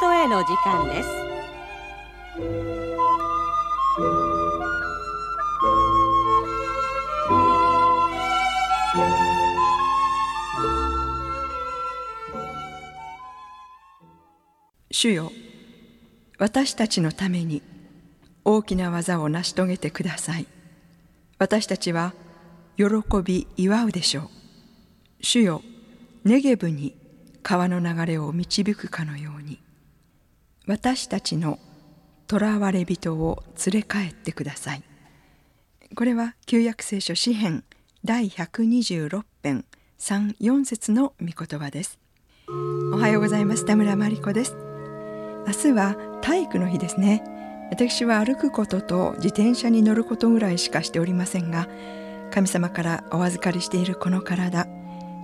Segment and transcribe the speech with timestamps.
[0.00, 1.08] トへの時間です。
[14.90, 15.30] 主よ
[16.38, 17.62] 私たちのために
[18.44, 20.46] 大きな技を成し遂げてください。
[21.38, 22.14] 私たちは
[22.78, 22.86] 喜
[23.22, 24.28] び祝うでしょう。
[25.20, 25.62] 主よ
[26.24, 26.96] ネゲブに
[27.42, 29.60] 川の流れを導くかのように。
[30.66, 31.58] 私たちの
[32.28, 34.82] 囚われ人を連れ帰ってください。
[35.94, 37.64] これは旧約聖書詩編
[38.04, 39.64] 第126編
[39.98, 41.98] 34節の御言葉です。
[42.92, 43.64] おはようございます。
[43.64, 44.56] 田村真理子です。
[45.46, 47.24] 明日は体育の日ですね。
[47.70, 51.68] 私は歩くことと自転車に乗ることぐらいしかしておりませんが
[52.32, 54.66] 神様からお預かりしているこの体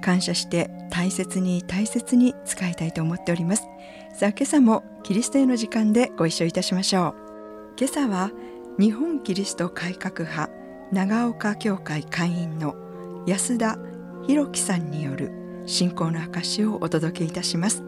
[0.00, 3.64] 感謝して大切に大切に使いたいと思っております。
[4.12, 7.14] さあ今朝もキリストへの時間でご一緒いたしましょう。
[7.78, 8.30] 今朝は
[8.78, 10.50] 日本キリスト改革派
[10.92, 12.74] 長岡教会会員の
[13.26, 13.78] 安田
[14.26, 15.30] 博樹さんによる
[15.66, 17.82] 信仰の証をお届けいたします。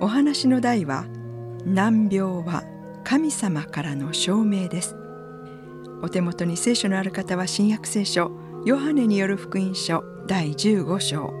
[0.00, 1.06] お話の題は
[1.64, 2.64] 難病は
[3.04, 4.94] 神様からの証明です。
[6.02, 8.30] お手元に聖書のある方は新約聖書
[8.66, 11.32] ヨハネによる福音書第15章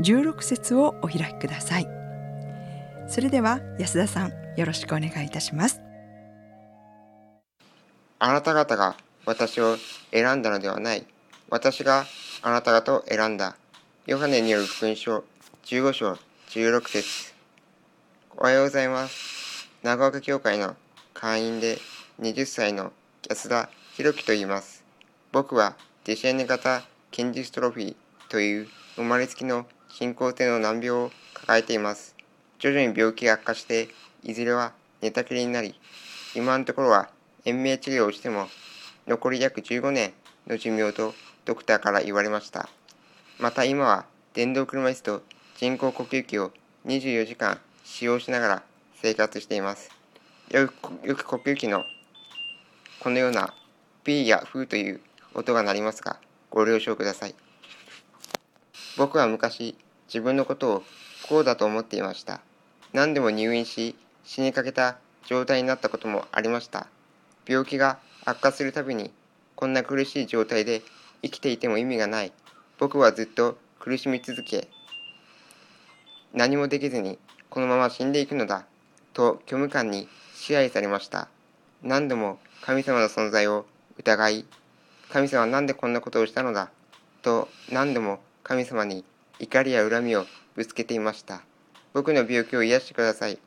[0.00, 1.93] 16節をお開きください。
[3.06, 5.80] それでは安田さんよろしくお願いいたします。
[8.18, 8.96] あなた方が
[9.26, 9.76] 私を
[10.10, 11.06] 選んだのではない。
[11.50, 12.06] 私が
[12.42, 13.56] あなた方を選んだ。
[14.06, 15.24] ヨハネによる福音書
[15.64, 16.18] 15章
[16.48, 17.34] 16節。
[18.36, 19.68] おはようございます。
[19.82, 20.74] 長岡教会の
[21.12, 21.78] 会員で
[22.20, 22.92] 20歳の
[23.28, 24.84] 安田博樹と言います。
[25.30, 26.82] 僕はデシェネ型
[27.14, 27.96] 筋ジストロフィー
[28.28, 32.13] という生まれつきの進行性の難病を抱えています。
[32.64, 33.90] 徐々に病気が悪化して、
[34.22, 35.78] いずれは寝たきりになり、
[36.34, 37.10] 今のところは
[37.44, 38.48] 延命治療をしても、
[39.06, 40.14] 残り約15年
[40.46, 41.12] の寿命と
[41.44, 42.70] ドクターから言われました。
[43.38, 45.22] また今は電動車椅子と
[45.58, 46.52] 人工呼吸器を
[46.86, 48.62] 24時間使用しながら
[48.94, 49.90] 生活しています。
[50.50, 51.84] よくよく呼吸器の
[52.98, 53.52] このような
[54.04, 55.02] P やフーという
[55.34, 57.34] 音が鳴りますが、ご了承ください。
[58.96, 59.76] 僕は昔、
[60.06, 60.82] 自分のことを
[61.28, 62.40] こうだと思っていました。
[62.94, 66.86] 何でも入院し、死にかけた状態になったこともありました。
[67.44, 69.12] 病気が悪化するたびに、
[69.56, 70.80] こんな苦しい状態で
[71.20, 72.32] 生きていても意味がない。
[72.78, 74.68] 僕はずっと苦しみ続け、
[76.32, 77.18] 何もできずに
[77.50, 78.64] このまま死んでいくのだ、
[79.12, 81.28] と虚無感に支配されました。
[81.82, 83.66] 何度も神様の存在を
[83.98, 84.44] 疑い、
[85.10, 86.70] 神様は何でこんなことをしたのだ、
[87.22, 89.04] と何度も神様に
[89.40, 91.42] 怒りや恨みをぶつけていました。
[91.94, 93.38] 僕の病気を癒してください。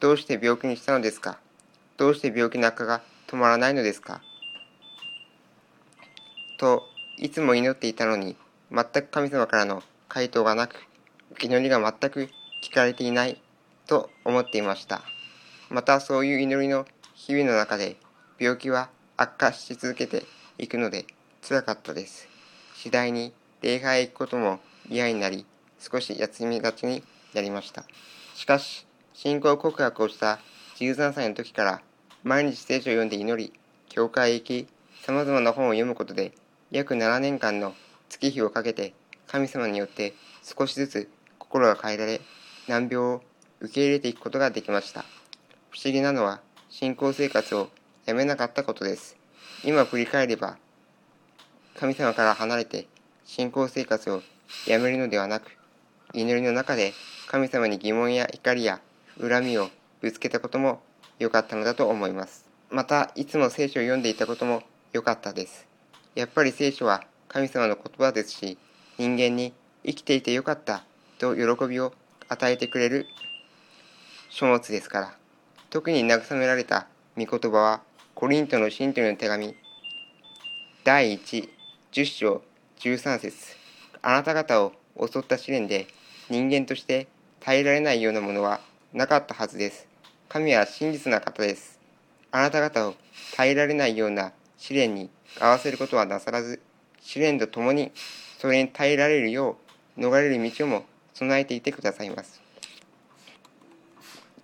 [0.00, 1.38] どうして病気にしたのですか？
[1.96, 4.20] どうして病気の悪化が止まらないのですか？
[6.58, 6.82] と、
[7.18, 8.36] いつも祈っていたのに、
[8.72, 10.74] 全く神様からの回答がなく、
[11.40, 12.30] 祈りが全く
[12.64, 13.40] 聞かれていない
[13.86, 15.02] と思っていました。
[15.70, 17.96] またそういう祈りの日々の中で、
[18.40, 20.24] 病気は悪化し続けて
[20.58, 21.06] いくので
[21.48, 22.26] 辛かったです。
[22.74, 24.58] 次第に礼拝へ行くことも
[24.90, 25.46] 嫌になり、
[25.78, 27.04] 少し休みがちに
[27.34, 27.84] なりました。
[28.34, 30.38] しかし、信仰告白をした
[30.76, 31.82] 13歳の時から、
[32.22, 33.52] 毎日聖書を読んで祈り、
[33.88, 34.68] 教会へ行き、
[35.02, 36.32] 様々な本を読むことで、
[36.70, 37.74] 約7年間の
[38.08, 38.94] 月日をかけて、
[39.26, 42.20] 神様によって少しずつ心が変えられ、
[42.68, 43.22] 難病を
[43.60, 45.04] 受け入れていくことができました。
[45.70, 47.70] 不思議なのは、信仰生活を
[48.06, 49.16] やめなかったことです。
[49.64, 50.56] 今振り返れば、
[51.76, 52.86] 神様から離れて
[53.24, 54.22] 信仰生活を
[54.66, 55.56] やめるのではなく、
[56.14, 56.92] 祈りの中で
[57.26, 58.80] 神様に疑問や怒りや
[59.20, 59.68] 恨みを
[60.00, 60.80] ぶつけたことも
[61.18, 62.48] 良かったのだと思います。
[62.70, 64.62] また、いつも聖書を読んでいたことも
[64.92, 65.66] 良かったです。
[66.14, 68.58] やっぱり聖書は神様の言葉ですし、
[68.98, 69.52] 人間に
[69.84, 70.84] 生きていてよかった
[71.18, 71.92] と喜びを
[72.28, 73.06] 与えてくれる
[74.30, 75.14] 書物ですから。
[75.70, 76.86] 特に慰められた
[77.16, 77.82] 御言葉は、
[78.14, 79.56] コリントの信徒の手紙、
[80.84, 81.48] 第1、
[81.92, 82.42] 10章
[82.78, 83.56] 13節
[84.02, 85.86] あなた方を襲った試練で
[86.30, 87.06] 人間として
[87.40, 88.60] 耐えられないようなものは
[88.92, 89.86] なかったはずです。
[90.28, 91.78] 神は真実な方です。
[92.30, 92.94] あなた方を
[93.36, 96.60] 耐えられないような試練に合わせることはなさらず、
[97.00, 97.92] 試練とともに
[98.38, 99.58] それに耐えられるよ
[99.96, 102.40] う逃れる道をも備えていてくださいます。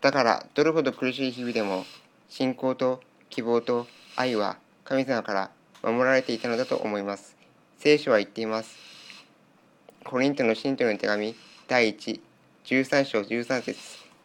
[0.00, 1.84] だからどれほど苦しい日々でも
[2.28, 3.00] 信仰と
[3.30, 3.86] 希望と
[4.16, 5.50] 愛は神様から
[5.82, 7.36] 守られていたのだと思います。
[7.78, 8.76] 聖書は言っています。
[10.04, 11.34] コリントの信徒の手紙
[11.70, 12.20] 第1、
[12.64, 13.76] 13章13節。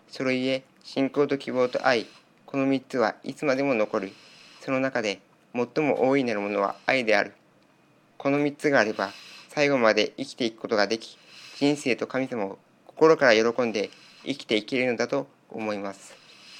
[0.10, 2.08] それゆえ、信仰と希望と愛。
[2.48, 4.14] この3つはいつまでも残る。
[4.62, 5.20] その中で
[5.54, 7.34] 最も大いなるものは愛である。
[8.18, 9.12] この3つがあれば
[9.50, 11.20] 最後まで生きていくことができ
[11.58, 12.58] 人生と神様を
[12.88, 13.92] 心から喜んで
[14.26, 16.16] 生きていけるのだと思います。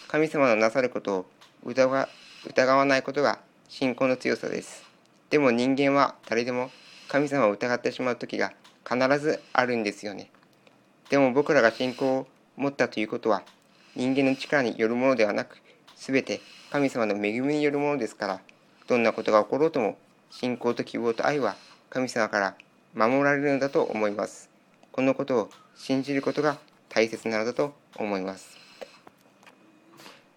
[0.08, 1.26] 神様のなさることを
[1.66, 1.88] 疑
[2.76, 3.40] わないことが
[3.70, 4.84] 信仰の強さです。
[5.32, 6.70] でも人間は誰でも
[7.08, 8.54] 神様を疑ってしまう時が
[8.88, 10.30] 必ずあるんですよね。
[11.10, 13.44] でも僕らが信仰を持ったということは
[13.96, 15.62] 人間の力によるものではなく
[15.96, 16.42] 全て
[16.72, 18.42] 神様の恵みによるものですから
[18.88, 19.98] どんなことが起ころうとも
[20.30, 21.56] 信仰と希望と愛は
[21.90, 22.56] 神様から
[22.94, 24.50] 守られるのだと思います。
[24.92, 26.58] このことを信じることが
[26.90, 28.58] 大切なのだと思います。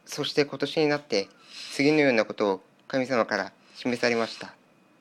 [0.06, 1.28] そして今年になって
[1.72, 4.54] 次のようなことを神様から示されました。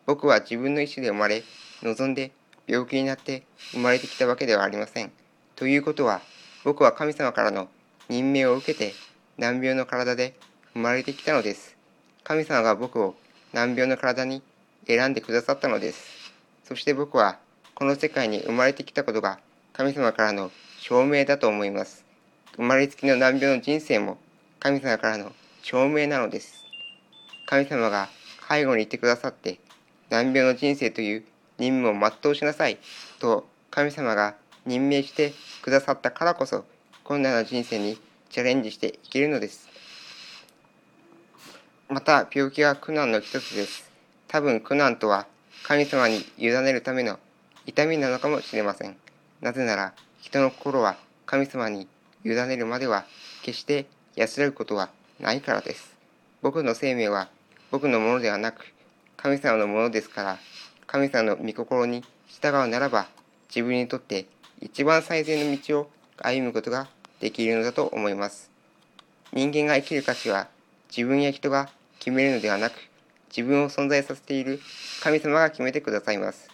[0.06, 1.44] 僕は自分の意志で生まれ
[1.84, 2.32] 望んで
[2.68, 5.12] 病気になって生まれてきたわけではありません。
[5.58, 6.22] ということは
[6.64, 7.68] 僕は神様からの
[8.10, 8.94] 任命を受けて
[9.40, 10.36] 難病の体で
[10.74, 11.76] 生まれてきたのです。
[12.24, 13.16] 神様が僕を
[13.54, 14.44] 難病の体に
[14.86, 16.32] 選んでくださったのです。
[16.64, 17.40] そして僕は
[17.74, 19.40] この世界に生まれてきたことが
[19.74, 22.06] 神様からの証明だと思います。
[22.56, 24.20] 生まれつきの難病の人生も
[24.60, 25.32] 神様からの
[25.64, 26.66] 証明なのです。
[27.48, 28.10] 神様が
[28.48, 29.60] 背後にいてくださって
[30.12, 31.26] 難病の人生という
[31.58, 32.78] 任務を全うしなさい
[33.18, 34.36] と神様が
[34.68, 36.66] 任命してくださったからこそ
[37.06, 37.98] 困難な人生に
[38.30, 39.70] チャレンジしていけるのです。
[41.88, 43.90] また病気は苦難の一つです。
[44.28, 45.26] 多分苦難とは
[45.64, 47.18] 神様に委ねるための
[47.66, 48.98] 痛みなのかもしれません。
[49.40, 51.88] なぜなら人の心は神様に
[52.26, 53.06] 委ねるまでは
[53.44, 53.86] 決して
[54.18, 54.90] 安らぐことは
[55.22, 55.96] ないからです。
[56.42, 57.30] 僕の生命は
[57.72, 58.74] 僕のものではなく
[59.16, 60.40] 神様のものですから
[60.86, 63.08] 神様の御心に従うならば
[63.48, 64.26] 自分にとって
[64.60, 66.88] 一番最善の道を歩むことが
[67.20, 68.50] できるのだと思います。
[69.32, 70.48] 人間が生きる価値は
[70.90, 71.70] 自分や人が
[72.00, 72.74] 決めるのではなく、
[73.30, 74.60] 自分を存在させている
[75.04, 76.50] 神様が決めてくださいます。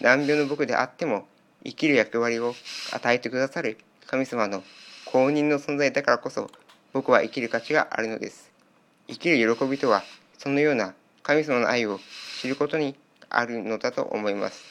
[0.00, 1.28] 難病の僕であっても、
[1.64, 2.54] 生きる役割を
[2.92, 4.62] 与えてくださる神様の
[5.04, 6.50] 公認の存在だからこそ、
[6.92, 8.50] 僕は生きる価値があるのです。
[9.06, 10.02] 生きる喜びとは、
[10.38, 12.00] そのような神様の愛を
[12.40, 12.96] 知ることに
[13.30, 14.62] あるのだと思います。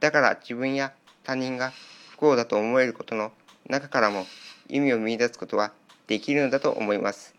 [0.00, 0.92] だから自分や
[1.24, 1.72] 他人が
[2.18, 3.30] 幸だと思えることの
[3.68, 4.26] 中からも
[4.68, 5.72] 意味を見出すことは
[6.08, 7.34] できるのだと思います。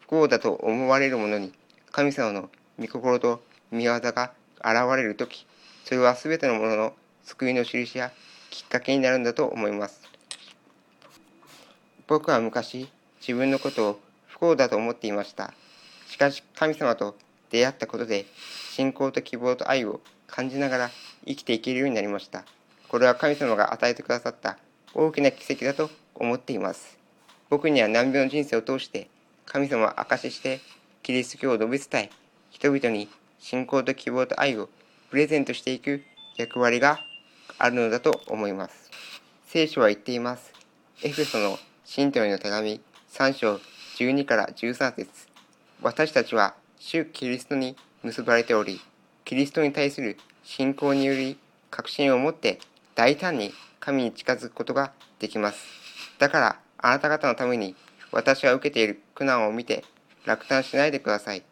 [0.00, 1.54] 不幸だと思われるものに
[1.92, 3.42] 神様の御心と
[3.72, 5.46] 御業が現れる時
[5.84, 6.92] それは全てのものの
[7.24, 8.12] 救いの印や
[8.50, 10.02] きっかけになるんだと思います。
[12.06, 12.90] 僕は昔
[13.20, 15.54] 自分のことを不幸だと思っていました。
[16.06, 17.16] しかし神様と
[17.50, 18.26] 出会ったことで
[18.72, 20.90] 信仰と希望と愛を感じながら
[21.26, 22.44] 生きていけるようになりました。
[22.88, 24.58] これは神様が与えてくださった
[24.94, 26.98] 大きな奇跡だと思っています
[27.50, 29.08] 僕には難病の人生を通して
[29.46, 30.60] 神様を証しして
[31.08, 32.10] キリスト教を述べ伝え、
[32.50, 34.68] 人々に信仰と希望と愛を
[35.08, 36.02] プレゼントしていく
[36.36, 37.00] 役割が
[37.58, 38.90] あるのだと思います。
[39.46, 40.52] 聖書は言っています。
[41.02, 43.58] エフェソの信徒への手紙3章
[43.96, 45.08] 12から13節
[45.80, 48.78] 私たちは主キリストに結ばれており、
[49.24, 51.38] キリストに対する信仰により
[51.70, 52.58] 確信を持って
[52.98, 54.90] 大胆に神に近づくことが
[55.20, 55.64] できます。
[56.18, 57.76] だからあなた方のために
[58.10, 59.84] 私は受けている苦難を見て
[60.24, 61.44] 落胆しないでください。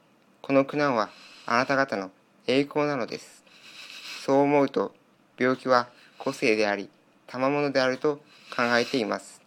[0.43, 1.09] この苦難は
[1.47, 2.11] あなた方の
[2.49, 3.45] 栄光なのです。
[4.25, 4.93] そう思うと、
[5.38, 5.88] 病気は
[6.19, 6.91] 個性であり、
[7.29, 8.17] 賜物であると
[8.50, 9.41] 考えています。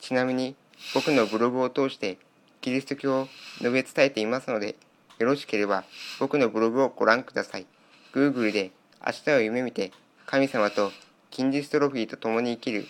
[0.00, 0.56] ちなみに、
[0.92, 2.18] 僕のブログを通して
[2.60, 3.28] キリスト教を
[3.58, 4.74] 述べ伝えていますので、
[5.20, 5.84] よろしければ
[6.18, 7.66] 僕のブログをご覧ください。
[8.12, 8.72] Google で
[9.06, 9.92] 明日を夢見て
[10.26, 10.90] 神様と
[11.38, 12.84] 金字ストロフィーと共に生きる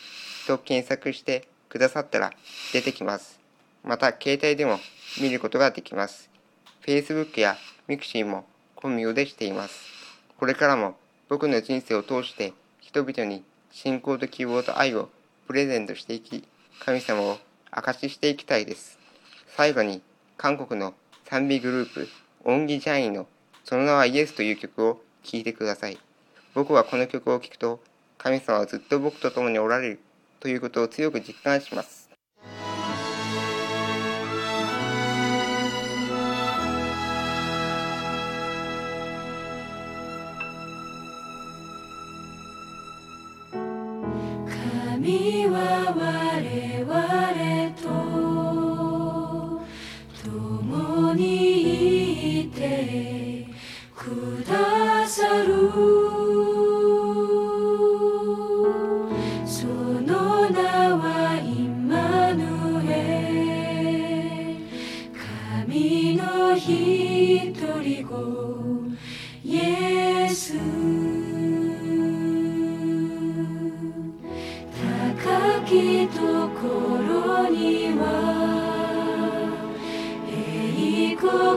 [0.46, 2.32] と検索してくださったら
[2.72, 3.38] 出てきます。
[3.84, 4.78] また携帯でも
[5.20, 6.30] 見ることができます。
[6.82, 9.78] Facebook や Mixi も本名でしています。
[10.38, 10.96] これからも
[11.28, 15.10] 僕の人生を通して人々に信仰と希望と愛を
[15.46, 16.48] プレゼントしていき、
[16.80, 17.36] 神様を
[17.70, 18.98] 証ししていきたいです。
[19.58, 20.00] 最後に
[20.38, 20.94] 韓国の
[21.26, 22.08] 賛美グループ、
[22.44, 23.26] オンギジャインの
[23.64, 25.98] その名はイエスという曲を聴いてください。
[26.54, 27.82] 僕はこの曲を聴くと、
[28.18, 30.00] 神様はずっと僕と共におられる
[30.40, 32.07] ということを強く実感します。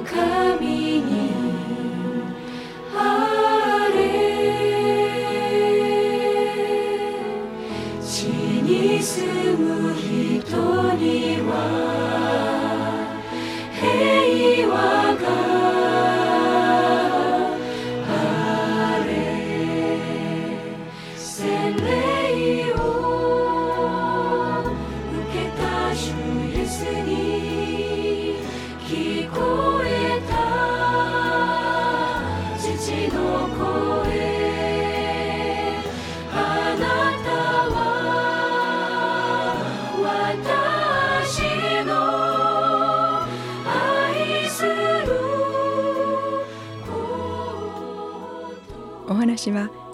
[0.06, 1.31] 神に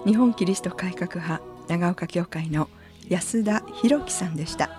[0.08, 2.70] 日本キリスト改革派長岡教会の
[3.10, 4.70] 安田博樹さんでした。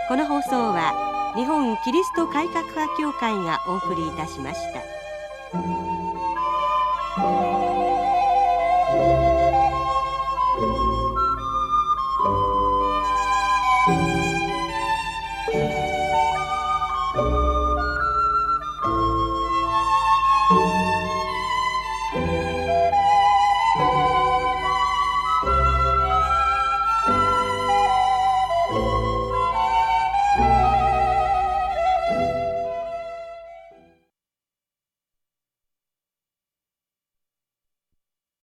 [0.10, 5.03] この放送は日本キリスト改革派協会がお送りいたしました。